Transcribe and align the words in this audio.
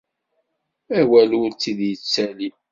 Awal 0.99 1.31
ur 1.41 1.49
tt-id-yettali. 1.53 2.49